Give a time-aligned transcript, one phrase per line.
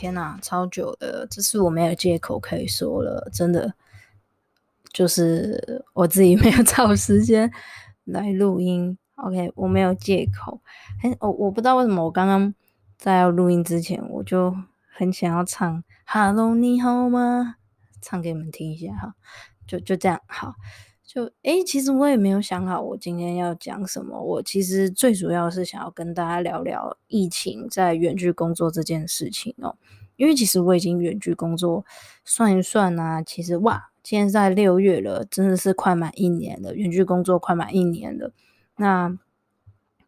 [0.00, 1.26] 天哪，超久的！
[1.30, 3.74] 这次我没有借口可以说了，真的，
[4.94, 7.52] 就是我自己 没有找时间
[8.04, 8.96] 来录音。
[9.16, 10.62] OK，我没有借口。
[11.02, 12.54] 哎，我我不知道为什么，我刚刚
[12.96, 14.56] 在录音之前，我就
[14.90, 17.56] 很想要唱 “Hello，你好吗”，
[18.00, 19.14] 唱给你们听一下哈。
[19.66, 20.54] 就就这样，好。
[21.12, 24.16] 就诶，其实我也没有想好我今天要讲什么。
[24.22, 29.74] 我其实最主要是想要跟大家聊聊疫情在远距工作这件事情哦。
[30.14, 31.84] 因为其实我已经远距工作
[32.24, 36.76] 算一算啊，其实哇，现在六月了，真的是快满一年了。
[36.76, 38.32] 远距工作快满一年了。
[38.76, 39.18] 那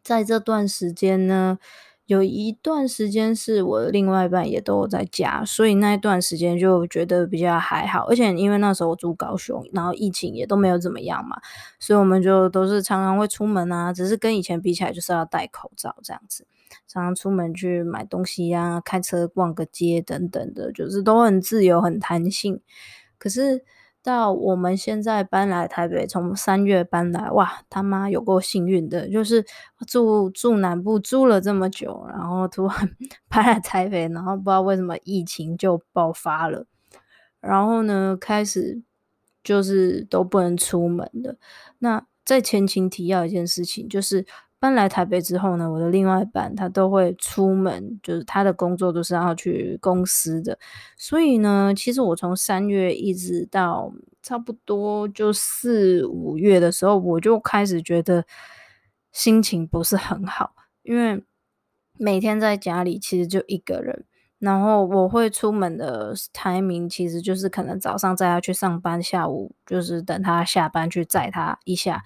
[0.05, 1.59] 在这段时间呢，
[2.07, 8.07] 有一段时间是我的另外一半也都在家，所以那一段时间就觉得比较还好。
[8.09, 11.41] 而且因为那时候住高雄，然后疫情也都没有怎么样嘛，
[11.79, 16.47] 所以我们就都是常常会出门啊，只是跟以前比起来就是要戴口罩这样子，
[16.89, 22.61] 常常出门去买东西呀、开车逛个街等等的，就是都很自由、很弹性。
[23.17, 23.65] 可是。
[24.03, 29.45] 到我们现在搬来台北，从三月搬来，哇，他妈有够幸运的，就是
[29.87, 32.97] 住住南部住了这么久，然后突然
[33.29, 36.67] 搬来台北，然后不知道为什么疫情就爆发了，
[37.41, 38.83] 然后呢，开始
[39.45, 41.37] 就是都不能出门的。
[41.79, 44.27] 那在前情提要一件事情，就是。
[44.63, 50.57] 搬来台北之后呢，我的另外一半他都会出门，就是他的工作都是要去公司的，
[50.97, 58.25] 所以呢，其实我从三月一直到差不多就四五月的时候，我就开始觉得
[59.11, 61.25] 心情不是很好，因为
[61.99, 64.05] 每天在家里其实就一个人，
[64.39, 72.05] 然后我会出门的 timing 其实就是可能早上载他去上班，下午就是等他下班去载他一下。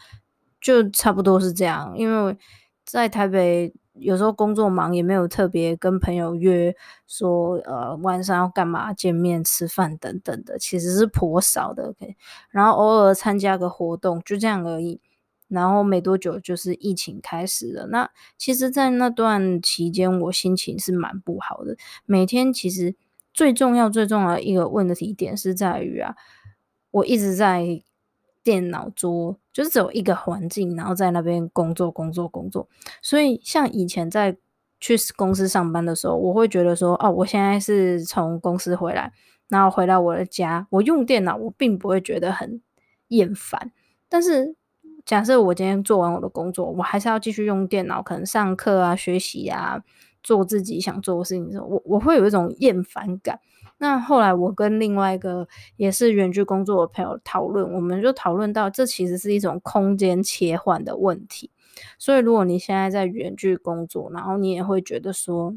[0.67, 2.37] 就差不多是这样，因为
[2.85, 6.75] 在台北有时候工作忙，也没有特别跟朋友约
[7.07, 11.91] 说，呃，晚上要干嘛见面吃饭等等的，其实是颇少的。
[11.91, 12.17] OK，
[12.51, 15.01] 然后偶尔参加个活动，就这样而已。
[15.47, 17.87] 然后没多久就是疫情开始了。
[17.87, 21.77] 那其实，在那段期间，我心情是蛮不好的。
[22.07, 22.97] 每天其实
[23.33, 26.17] 最重要、最重要的一个问题点是在于啊，
[26.91, 27.85] 我一直在。
[28.47, 32.69] 电脑桌就是只有一个环境，然后在那边工作、工作、工作。
[33.03, 34.37] 所以像以前在
[34.79, 39.13] 去公司上班的时候，我会觉得说，哦，我现在是从公司回来，
[39.49, 42.63] 然后回到我的家，我用电脑，我并不会觉得很
[43.09, 43.73] 厌烦。
[44.09, 44.55] 但是
[45.05, 49.83] 假设我今天做完我的工作，我还是要继续用电脑，可能上课啊、学习啊、
[50.23, 53.41] 做自己想做的事情的时候，我我会有一种厌烦感。
[53.79, 61.51] 那后来我跟另外一个也是远距工作的朋友讨论，我们就讨论到这其实是一种空间切换的问题。
[61.99, 65.55] 所以如果你现在在远距工作，然后你也会觉得说，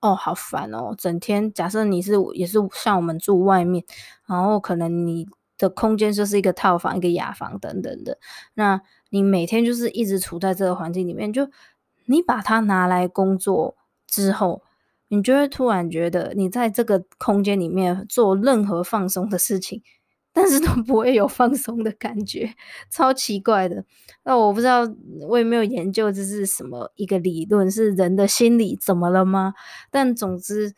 [0.00, 3.84] 哦，好烦哦，整天假设你是也是像我们住外面，
[4.26, 5.26] 然后可能你
[5.58, 8.18] 的空间就是一个套房、一个雅房等等的，
[8.54, 8.80] 那
[9.10, 11.48] 你每天就是一直处在这个环境里面，就
[12.04, 13.76] 你把它拿来工作
[14.06, 14.62] 之后。
[15.16, 19.82] 你就会突然觉得，你在这个空间里面做任何放松的事情，
[20.32, 22.54] 但是都不会有放松的感觉，
[22.90, 23.84] 超奇怪的。
[24.24, 24.80] 那我不知道，
[25.28, 29.54] 我也没有研究这是什么一个理论，是人的心理怎么了吗？
[29.90, 30.74] 但总之。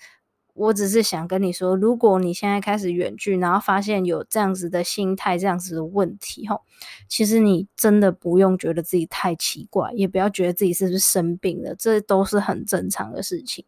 [0.56, 6.62] 我只是想跟你说，如果你现在开始远距，然后发现有这样子的心态、这样子的问题，吼，
[7.08, 13.64] 其实你真的不用觉得自己太奇怪，也不要觉得自己是不是生病了，这都是很正常的事情。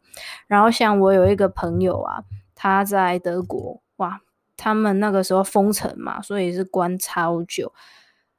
[0.47, 2.25] 然后像我有一个朋友啊，
[2.55, 4.21] 他在德国，哇，
[4.57, 7.73] 他们那个时候封城嘛，所以是关超久，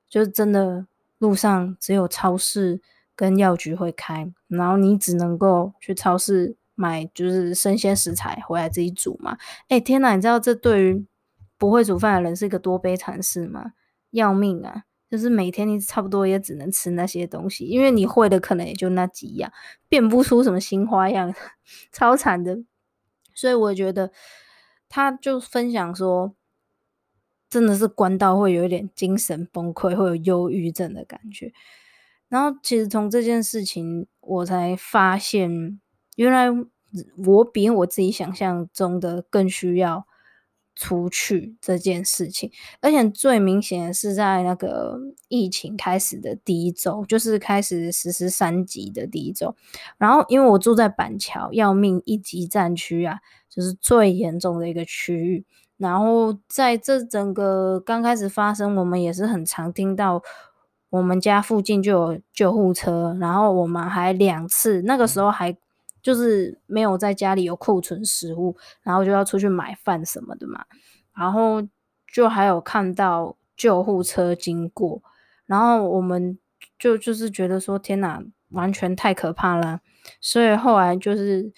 [0.10, 0.88] 就是真的
[1.20, 2.82] 路上只有超市
[3.16, 9.38] 跟药局会开，然后你只能够去超市买就是生鲜食材回来自己煮嘛。
[9.68, 11.06] 哎，天哪，你知道这对于
[11.58, 13.74] 不会煮饭的人是一个多悲惨事吗？
[14.12, 14.84] 要命啊！
[15.10, 19.52] 就是每天你差不多也只能吃那些东西，因为你会的可能也就那几样，
[19.88, 21.34] 变不出什么新花样，
[21.92, 22.60] 超惨的。
[23.34, 24.12] 所以我觉得
[24.88, 26.34] 他就分享说。
[27.52, 31.52] 真的是关到会有一点精神崩溃，会有忧郁症的感觉。
[32.28, 35.82] 然后其实从这件事情，我才发现，
[36.20, 36.50] 原来
[37.26, 40.06] 我比我自己想象中的更需要
[40.76, 42.52] 出去这件事情。
[42.82, 45.00] 而且最明显的是在那个
[45.30, 49.56] 疫情开始的第一周，就是开始实施三级的第一周。
[49.98, 53.20] 然后因为我住在板桥，要命一级战区啊，
[53.50, 55.46] 就是最严重的一个区域。
[55.78, 60.22] 然后在这整个刚开始发生，我们也是很常听到，
[60.90, 65.56] 我们家附近就有救护车，然后我们还两次，那个时候还
[66.02, 70.66] 就是没有在家里有库存食物，然后就要出去买饭什么的嘛，
[71.16, 71.62] 然后
[72.14, 75.02] 就还有看到救护车经过，
[75.46, 76.38] 然后我们
[76.78, 79.82] 就就是觉得说天哪，完全太可怕了，
[80.20, 81.52] 所以后来就是。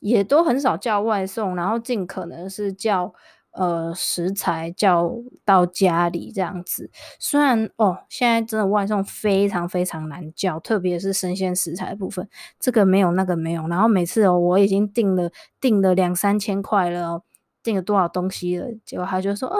[0.00, 3.12] 也都很少叫外送，然后尽可能是叫
[3.52, 5.10] 呃食材叫
[5.44, 6.90] 到家里这样子。
[7.18, 12.28] 虽然哦，现在真的外送非常非常难叫，特别是生鲜食材部分，
[12.60, 13.66] 这个没有那个没有。
[13.68, 15.30] 然后每次哦，我已经订了
[15.60, 17.22] 订了两三千块了，
[17.62, 19.56] 订了多少东西了，结果他就说哦，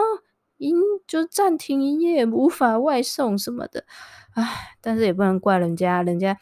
[0.57, 0.75] 营
[1.07, 3.85] 就暂停营业，无法外送什么的。
[4.33, 6.37] 唉，但是也不能怪人家，人家。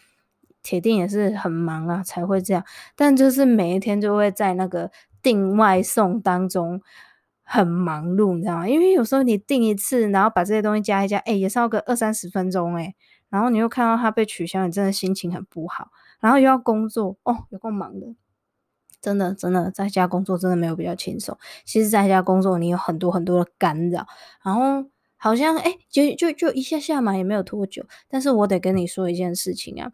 [0.64, 2.62] 铁定也是很忙啊，才会这样。
[2.94, 4.92] 但就是每一天就会在那个
[5.22, 6.82] 订外送当中
[7.50, 8.68] 很忙碌，你知道吗？
[8.68, 12.94] 因为有时候你订一次，然后把这些东西加一加，哎、也是要个二三十分钟哎。
[13.30, 15.90] 然后你又看到它被取消，你真的心情很不好。
[16.20, 18.08] 然后又要工作，哦，有够忙的。
[19.02, 21.38] 真的真的，在家工作真的没有比较轻松。
[21.64, 24.06] 其实在家工作你有很多很多的干扰，
[24.44, 27.86] 然后好像哎、就就就一下下嘛，也没有多久。
[28.10, 29.92] 但是我得跟你说一件事情啊。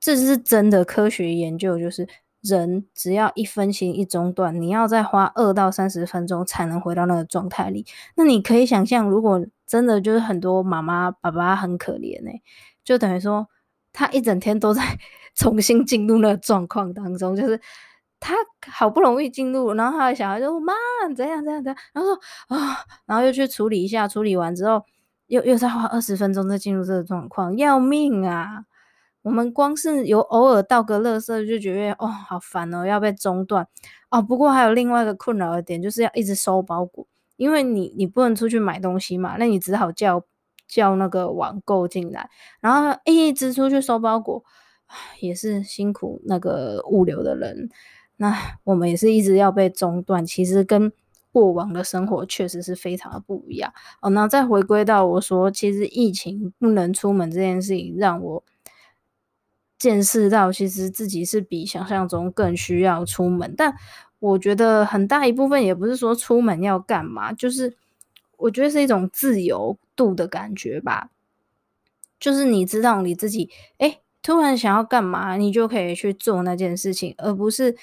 [0.00, 2.08] 这是真的科学研究，就是
[2.40, 7.84] 人只要一分心一中断，你要再花二到三十分钟才能回到那个状态里。
[8.16, 12.30] 那你可以想象，如果真的就是很多妈妈爸爸很可怜呢，
[12.84, 13.48] 就等于说
[13.92, 14.82] 他一整天都在
[15.34, 17.60] 重新进入那个状况当中，就是
[18.20, 18.34] 他
[18.70, 20.72] 好不容易进入，然后他的小孩就说妈
[21.16, 24.84] 怎样怎样怎样，然后说啊，然后又去处理一下，处理完之后
[25.26, 28.64] 又又再花二十分钟再进入这个状况，要命啊！
[29.28, 33.68] 我们光是有偶尔倒个垃圾就觉得哦，好烦哦，要被中断
[34.08, 34.22] 哦。
[34.22, 40.24] 不过还有另外一个困扰的点，就是要一直收包裹，因为你你不能出去买东西嘛，那你只好叫
[40.66, 42.30] 叫那个网购进来，
[42.60, 44.42] 然后一直出去收包裹，
[45.20, 47.68] 也是辛苦那个物流的人。
[48.16, 48.34] 那
[48.64, 50.90] 我们也是一直要被中断，其实跟
[51.30, 53.70] 过往的生活确实是非常的不一样
[54.00, 54.08] 哦。
[54.08, 58.42] 那再回归到我说，其实疫情不能出门这件事情，让我。
[59.78, 63.74] 见识到其实自己是比想象中更需要出门，但
[64.18, 67.76] 我觉得很大一部分也不是说出门要干嘛，就是
[68.36, 71.10] 我觉得是一种自由度的感觉吧。
[72.18, 73.48] 就是你知道你自己，
[73.78, 77.76] 诶，突然想要干嘛，你就可以去做那件事情，而不是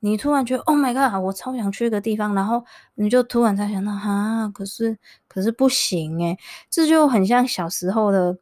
[0.00, 2.64] 你突然觉得 Oh my God，我超想去一个地方，然后
[2.96, 4.98] 你就突然才想到啊，可是
[5.28, 6.36] 可是不行诶，
[6.68, 8.36] 这就很像小时候的。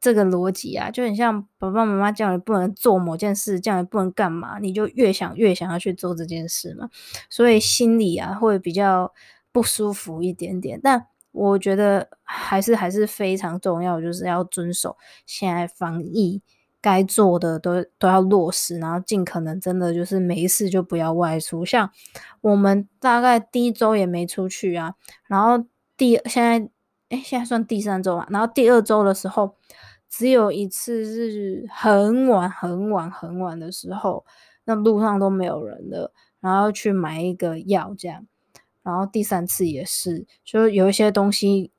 [0.00, 6.88] 这个逻辑啊，就很像爸爸妈妈叫你不能做某件事，叫你不能干嘛，你就越想越想要去做这件事嘛，
[7.28, 9.12] 所以心里啊会比较
[9.50, 10.80] 不舒服一点点。
[10.80, 16.40] 但我觉得还是还是非常重要，就是要遵守现在防疫
[16.80, 21.64] 该做的都都要落实，然后尽可能真的就是没事就不要外出。
[21.64, 21.90] 像
[22.40, 24.94] 我们大概第一周也没出去啊，
[25.26, 25.64] 然后
[25.96, 26.70] 第现在
[27.08, 29.56] 哎现在算第三周啊，然后第二周的时候。
[30.10, 34.24] 只有一次是很晚很晚很晚的时候，
[34.64, 38.26] 那路上都没有人了，然后去买一个药这样，
[38.82, 41.70] 然后第三次也是，就有一些东西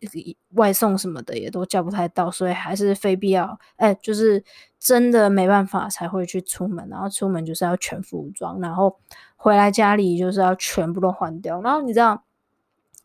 [0.55, 4.43] 外送什么的也都叫不太到，所以还是非必要，哎，就是
[4.79, 8.99] 真的没办法才会去出门，然后出门就是要全副武装，然后
[9.35, 12.23] 回来家里就是要全部都换掉，然后你知道。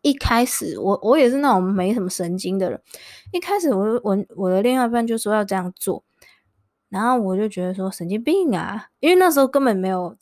[0.04, 2.78] 一开始我我也是那种没什么神经的人，
[3.32, 6.04] 一开始我我我的另外一半就说要这样做，
[6.90, 10.14] 然后我就觉得说神经病啊，因为那时候根本没有，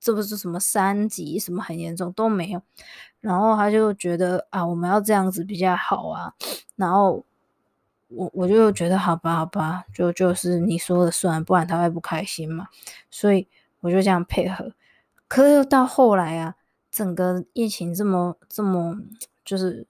[0.00, 2.62] 这不是什么三级什么很严重都没有，
[3.20, 6.32] 然后他就觉得啊我们要这样子比较好啊，
[6.76, 7.22] 然后
[8.08, 12.68] 我我就觉得好吧，好吧，就就是你说的算，不然他会不开心嘛。
[13.10, 13.46] 所以
[13.80, 14.72] 我就这样配合。
[15.28, 16.54] 可是到后来啊，
[16.98, 18.98] 整个疫情这么这么
[19.44, 19.86] 就是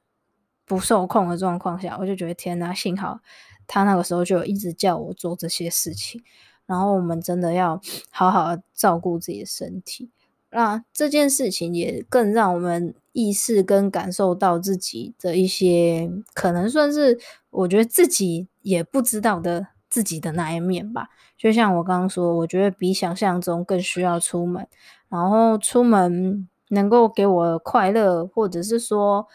[0.67, 3.21] 不受控的状况下，我就觉得天哪，幸好
[3.67, 6.23] 他那个时候就一直叫我做这些事情。
[6.67, 10.11] 然后我们真的要好好照顾自己的身体。
[10.50, 21.09] 那这件事情也更让我们意识跟感受到自己的一些可能算是我觉得自己也不知道的自己的那一面吧。
[21.38, 24.69] 就像我刚刚说，我觉得比想象中更需要出门，
[25.09, 29.27] 然后出门能够给我快乐，或者是说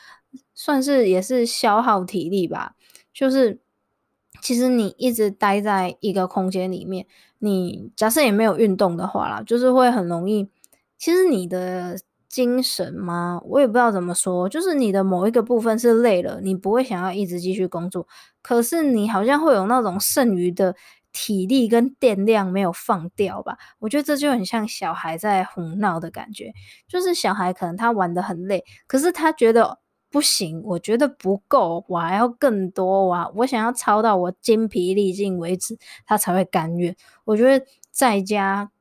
[0.53, 2.75] 算是也是消耗体力吧。
[3.13, 3.59] 就是
[4.41, 7.05] 其实你一直待在一个空间里面，
[7.39, 10.49] 你假设也没有运动的话啦，就是会很容易。
[10.97, 13.41] 其实你的精神吗？
[13.45, 18.07] 我也不知道怎么说，就是你的某一个部分是累了，你不会想要一直继续工作，
[18.41, 20.75] 可是你好像会有那种剩余的
[21.13, 23.57] 体力跟电量没有放掉吧？
[23.79, 26.51] 我觉得这就很像小孩在胡闹的感觉，
[26.87, 29.79] 就是小孩可能他玩得很累，可是他觉得
[30.09, 36.93] 不行，我觉得不够，我还要更多，哇，我想要操到我精疲力尽为止，他才会甘愿。
[37.23, 38.71] 我觉得在家。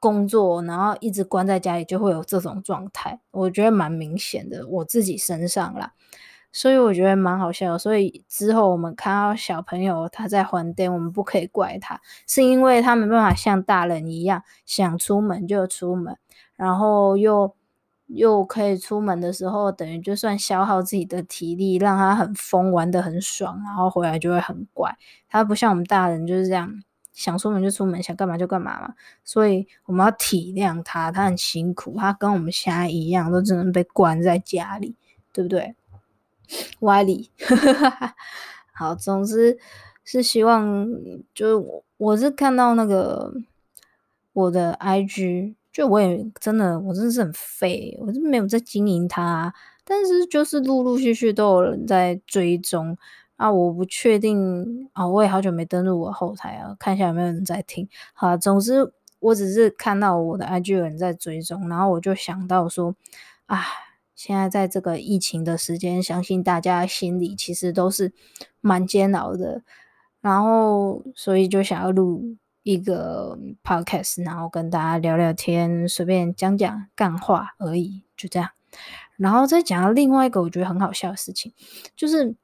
[0.00, 5.94] 工作，然后一直关在家里，就会有这种状态，我觉得蛮明显的，我自己身上啦，
[6.54, 7.76] 所以我觉得蛮好笑。
[7.76, 16.16] 所以之后我们看到小朋友他在还电，我们不可以怪他，是因为他没办法像大人一样想出门就出门，
[16.54, 17.54] 然后又
[18.06, 24.96] 又可以出门的时候，等于就算消耗自己的体力，让他很疯，玩的很爽，然后回来就会很怪。
[25.28, 26.82] 他不像我们大人就是这样。
[27.12, 28.92] 想出门就出门，想干嘛就干嘛嘛，
[29.22, 34.96] 所以我们要体谅他，他很辛苦，他跟我们现在一样，都只能被关在家里，
[35.32, 35.76] 对不对？
[36.80, 37.30] 歪理，
[38.72, 39.58] 好，总之
[40.04, 40.86] 是希望，
[41.34, 43.32] 就是我我是看到那个
[44.32, 49.52] 我的 IG，就我也真的，我真的是很废，我是没有在经营它，
[49.84, 52.96] 但是就是陆陆续续都有人在追踪。
[53.36, 57.88] 啊，我不确定啊，我也好久没登录我后台啊，看一下有没有人在听。
[58.12, 62.94] 好，总之我只是看到我的 IG 有人在追踪，然后我就想到说，
[63.46, 63.60] 啊，
[64.14, 68.12] 现在在这个疫情的时间，相信大家心里其实都是
[68.60, 69.62] 蛮煎熬的，
[70.20, 78.50] 然后所以就想要录一个 Podcast，然后跟大家聊聊天，随便讲讲干话而已，就这样。
[79.16, 81.52] 然后再讲到另外一个我觉得很好笑的事情，
[81.96, 82.34] 就是。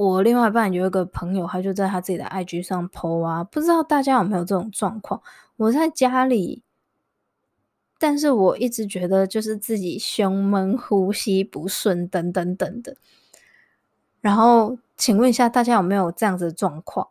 [0.00, 5.20] 我另外一半有一个朋友，他就在他自己的 IG 上 po 啊，不知道大家有没有这种状况？
[5.56, 6.62] 我在家里，
[7.98, 12.96] 但是我一直觉得就是自己胸闷、呼吸不顺等等等的。
[14.20, 17.08] 然后，请问一下大家有没有这样子的状况？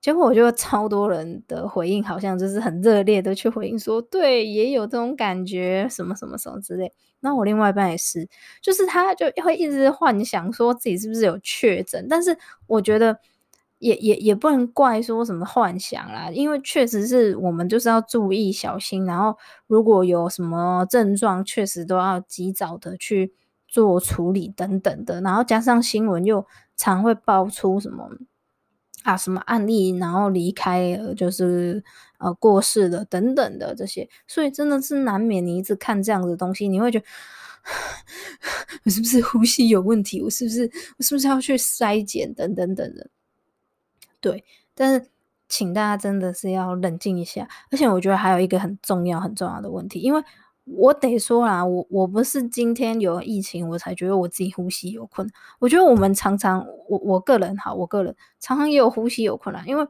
[0.00, 6.92] 结果我觉得超多人的回应，好像就是很热烈的去回应说，对，也有这种感觉，什么什么什么之类。
[7.20, 8.26] 那我另外一半也是，
[8.62, 12.34] 就是他就会一直幻想说自己是不是有确诊，但是
[12.66, 13.20] 我觉得
[13.80, 23.34] 也也也不能怪说什么幻想啦，因为确实是我们就是要注意小心，然后如果有什么症状，确实都要及早的去
[23.66, 26.46] 做处理等等的，然后加上新闻又
[26.76, 28.08] 常会爆出什么。
[29.02, 31.82] 啊，什么案例，然后离开，就是
[32.18, 37.06] 呃过世了等等的这些，所以真的是难免你一直看这样的东西，你会觉得
[38.84, 40.20] 我是不是呼吸有问题？
[40.20, 43.08] 我是不是我是不是要去筛检等等等等。
[44.20, 45.10] 对，但是
[45.48, 50.22] 请大家真的是要冷静一下，而且我觉得还有一个很重要很重要的问题，因为。
[50.76, 55.34] 我得说啦，我我不是今天有疫情，我才觉得我自己呼吸有困难。
[55.58, 59.84] 我觉得我们常常，我我个人哈，我个人常常也有呼吸有困难，因为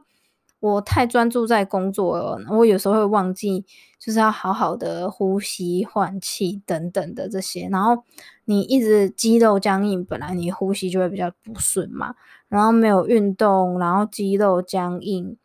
[0.61, 3.65] 我太专注在工作了，我有时候会忘记，
[3.99, 7.67] 就是要好好的呼吸、换气等等的这些。
[7.69, 8.03] 然后
[8.45, 12.15] 你一直肌肉僵硬，本来你呼吸就会比较不顺嘛。
[12.47, 15.35] 然后没有运动，然后肌肉僵硬。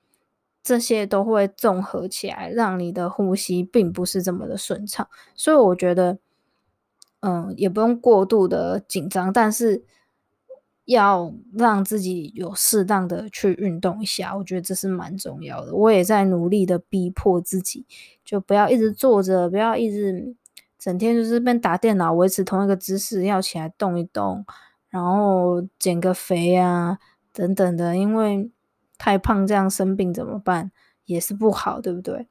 [0.62, 6.18] 这些都会综合起来，让你的呼吸并不是这么的顺畅，所以我觉得，
[7.20, 9.84] 嗯，也不用过度的紧张，但是
[10.86, 15.74] 要让自己有适当的去运动一下，我觉得这是蛮重要的。
[15.74, 17.84] 我也在努力的逼迫自己，
[18.24, 20.34] 就不要一直坐着，不要一直
[20.78, 24.44] 整天就是边打电脑，维持同一个姿势，要起来动一动，
[24.88, 26.98] 然后减个肥啊
[27.32, 28.50] 等等的，因为。
[28.98, 30.72] 太胖这样生病怎么办？
[31.04, 32.26] 也是不好，对不对？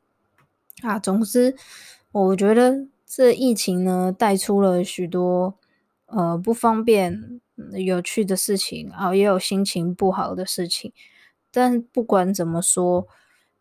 [0.81, 1.55] 啊，总之，
[2.11, 5.53] 我觉得这疫情呢带出了许多
[6.07, 7.39] 呃不方便，
[7.73, 10.91] 有趣的事情啊，也有心情不好的事情。
[11.51, 13.07] 但不管怎么说，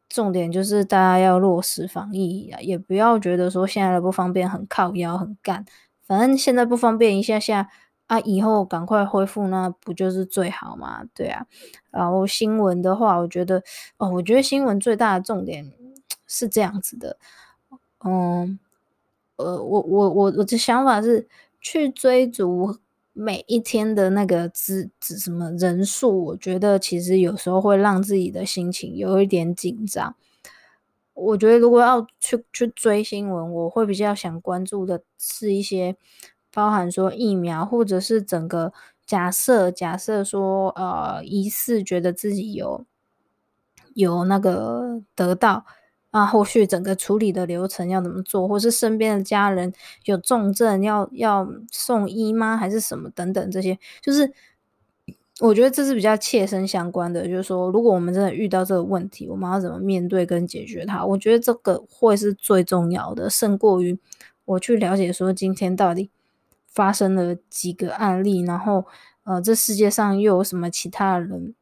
[0.08, 5.64] 重点就是大家要落实防疫啊，也不要觉得说现在的不方便很靠腰很干，
[6.02, 7.68] 反正现在不方便一下下
[8.08, 11.04] 啊，以后赶快恢复，那不就是最好吗？
[11.14, 11.46] 对啊。
[11.90, 13.62] 然后新闻的话，我觉得
[13.98, 15.72] 哦，我觉得新闻最大的重点
[16.26, 17.16] 是这样子的，
[18.04, 18.58] 嗯，
[19.36, 21.28] 呃，我我我我的想法是
[21.60, 22.76] 去追逐。
[23.16, 30.14] 每一天的那个资资什么人数，我觉得其实有时候会让自己的心情有一点紧张。
[31.14, 35.96] 我觉得如果要去去追新闻，我会比较想关注的是一些
[36.52, 38.72] 包含说疫苗，或者是整个
[39.06, 42.84] 假设假设说呃疑似觉得自己有
[43.94, 45.64] 有那个得到。
[46.14, 49.72] 啊，后续整个处理的流程要怎么做，或是身边的家人
[50.04, 52.56] 有重症要要送医吗？
[52.56, 54.32] 还是什么等等这些，就是
[55.40, 57.26] 我觉得这是比较切身相关的。
[57.26, 61.04] 就是说，如果我们真的遇到这个问题，我们要怎么面对跟解决它？
[61.04, 63.98] 我觉得这个会是最重要的，胜过于
[64.44, 66.10] 我去了解说今天到底
[66.68, 68.84] 发生了几个案例，然后
[69.24, 71.56] 呃，这世界上又有什么其他人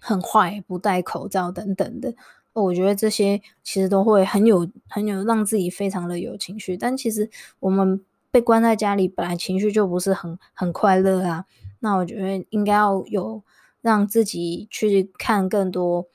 [0.00, 2.14] 很坏，不戴口罩等等的。
[2.54, 7.30] 我觉得这些其实都会很有很有让自己非常的有情绪，但其实
[7.60, 11.46] 我们被关在家里，本来情绪就不是很很快乐啊。
[11.80, 13.42] 那我觉得应该要有
[13.80, 16.06] 让自己去看更多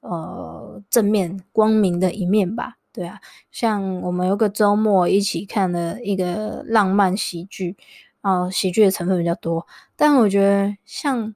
[0.00, 2.78] 呃正面光明的一面吧。
[2.92, 3.20] 对啊，
[3.50, 7.76] 像我们有个周末一起看了一个浪漫喜剧，
[8.22, 11.34] 啊、喜剧的成分比较多，但我觉得像。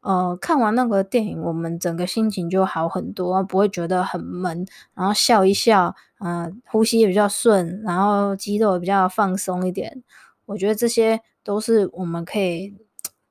[0.00, 10.02] 呃，看完那个电影，我们整个心情就好很多，不会觉得很闷，然后笑一笑，呃，呼吸也比较顺，然后肌肉也比较放松一点。
[10.46, 12.74] 我觉得这些都是我们可以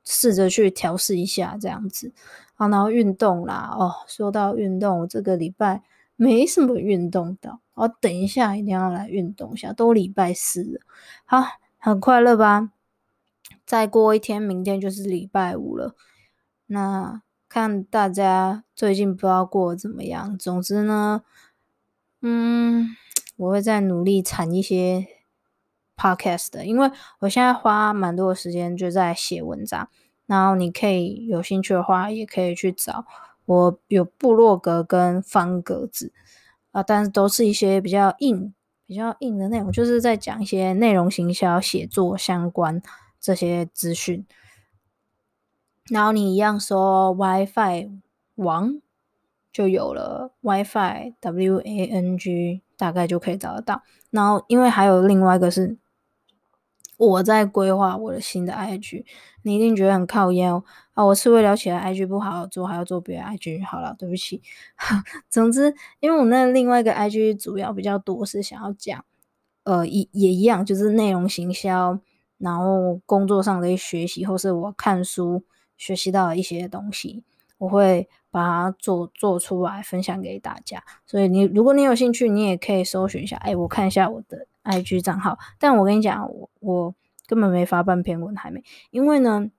[0.06, 2.14] 试着去调试一下这样子。
[2.56, 5.82] 啊，然后运动啦，哦，说到运动，我这个礼拜
[6.16, 10.82] 没什么运动的，我等一下一定要来运动一下，都礼拜四了，
[11.26, 11.44] 好，
[11.78, 12.70] 很快乐吧？
[13.66, 15.96] 再过一天，明天就是礼拜五了。
[16.72, 20.38] 那看大家最近不知道过得怎么样。
[20.38, 21.24] 总之呢，
[22.22, 22.96] 嗯，
[23.38, 25.08] 我会再努力产一些
[25.98, 29.90] podcast 的，因为我现在花蛮多的时间就在写文章。
[30.28, 33.04] 然后你可以有兴趣的话，也可以去找
[33.46, 36.14] 我有部落格跟方格子
[36.72, 38.54] 啊，但是都是一些比较硬、
[38.86, 42.80] 比较硬的内容，就是在讲一些内容行销、写作相关
[43.20, 44.24] 这些资讯。
[45.90, 47.90] 然后你一样说 WiFi
[48.36, 48.80] 王
[49.52, 53.82] 就有了 WiFi W A N G 大概就可以找得到。
[54.12, 55.78] 然后因为还有另外一个是
[56.98, 59.06] 我在规划我的新的 IG，
[59.44, 61.06] 你一定觉得很靠腰啊！
[61.06, 63.66] 我是为了起来 IG 不好做，还要做别的 IG。
[63.66, 64.42] 好了，对不起。
[65.30, 69.04] 总之，因为我那另外一个 IG 主要比较多是想要讲，
[69.64, 72.00] 呃，也也一样，就是内容行销，
[72.38, 75.44] 然后工作上的一些学习，或是我看书。
[75.80, 77.24] 学习到一些东西，
[77.58, 80.84] 我会把它做做出来分享给大家。
[81.08, 83.38] 所以你如果你有兴趣，你也可以搜寻一下。
[83.38, 85.40] 哎，我看一下我的 IG 账号。
[85.58, 88.64] 但我跟你讲，我我根本没发半篇文，还没。
[88.92, 89.50] 因为呢，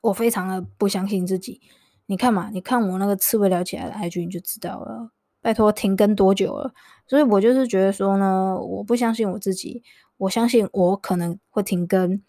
[0.00, 1.60] 我非常的不相信自己。
[2.06, 5.10] 你看嘛，你看我那个刺猬聊起来的 IG，你就知道了。
[5.42, 6.72] 拜托，停更多久了？
[7.06, 9.82] 所以我就是觉得说呢，我不相信我自己，
[10.16, 12.22] 我相信我可能会停更。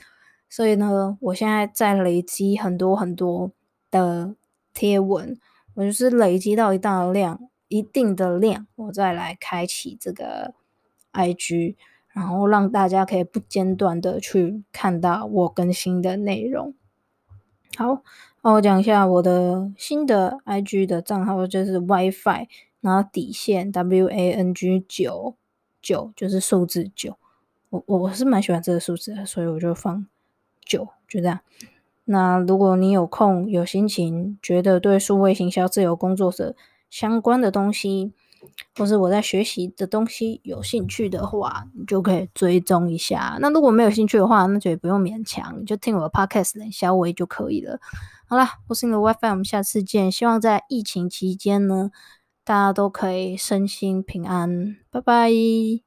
[0.50, 3.52] 所以呢，我现在在累积很多很多
[3.92, 4.36] 的
[4.74, 5.38] 贴文，
[5.76, 10.54] 我就是累积到一定的量，一定的量，我再来开启这个
[11.14, 11.76] IG，
[12.10, 16.74] 然后让大家可以不间断的去看到我更新的内容。
[17.76, 18.02] 好，
[18.42, 22.48] 那我讲一下我的新的 IG 的账号，就是 WiFi，
[22.82, 25.36] 然后底线 W A N G 九
[25.82, 27.18] 九，就是数字九。
[27.70, 30.08] 我我是蛮喜欢这个数字的，所以我就放。
[30.68, 31.40] 就就这样。
[32.06, 36.56] 那如果你有空、有心情，觉得对数位行销自由工作者
[36.90, 38.14] 相关的东西，
[38.78, 43.38] 或是我在学习的东西有兴趣的话，你就可以追踪一下。
[43.42, 47.80] 那如果没有兴趣的话，那就也不用勉强，你就听我的 podcast 冷消微就可以了。
[48.30, 50.12] 好啦，我是你的 WiFi，我们下次见。
[50.12, 51.92] 希望在疫情期间呢，
[52.46, 54.78] 大家都可以身心平安。
[54.90, 55.87] 拜拜。